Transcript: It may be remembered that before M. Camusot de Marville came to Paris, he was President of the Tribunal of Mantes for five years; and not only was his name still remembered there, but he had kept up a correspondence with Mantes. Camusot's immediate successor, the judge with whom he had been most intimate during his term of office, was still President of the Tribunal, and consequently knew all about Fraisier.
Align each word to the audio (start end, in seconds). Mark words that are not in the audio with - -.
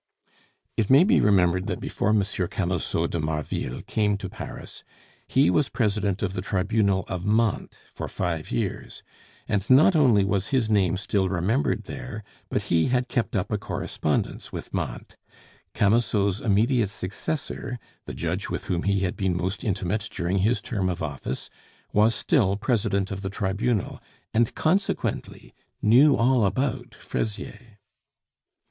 It 0.77 0.89
may 0.89 1.03
be 1.03 1.21
remembered 1.21 1.67
that 1.67 1.79
before 1.79 2.09
M. 2.09 2.23
Camusot 2.23 3.05
de 3.07 3.19
Marville 3.19 3.81
came 3.83 4.17
to 4.17 4.29
Paris, 4.31 4.83
he 5.27 5.51
was 5.51 5.69
President 5.69 6.23
of 6.23 6.33
the 6.33 6.41
Tribunal 6.41 7.05
of 7.07 7.23
Mantes 7.23 7.77
for 7.93 8.07
five 8.07 8.49
years; 8.49 9.03
and 9.47 9.69
not 9.69 9.95
only 9.95 10.25
was 10.25 10.47
his 10.47 10.71
name 10.71 10.97
still 10.97 11.29
remembered 11.29 11.83
there, 11.83 12.23
but 12.49 12.63
he 12.63 12.87
had 12.87 13.09
kept 13.09 13.35
up 13.35 13.51
a 13.51 13.59
correspondence 13.59 14.51
with 14.51 14.73
Mantes. 14.73 15.17
Camusot's 15.75 16.41
immediate 16.41 16.89
successor, 16.89 17.77
the 18.07 18.15
judge 18.15 18.49
with 18.49 18.63
whom 18.65 18.81
he 18.81 19.01
had 19.01 19.15
been 19.15 19.37
most 19.37 19.63
intimate 19.63 20.09
during 20.11 20.39
his 20.39 20.63
term 20.63 20.89
of 20.89 21.03
office, 21.03 21.51
was 21.93 22.15
still 22.15 22.55
President 22.57 23.11
of 23.11 23.21
the 23.21 23.29
Tribunal, 23.29 24.01
and 24.33 24.55
consequently 24.55 25.53
knew 25.79 26.15
all 26.15 26.43
about 26.47 26.95
Fraisier. 26.95 27.77